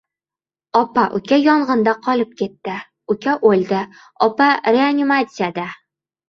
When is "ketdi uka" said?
2.39-3.37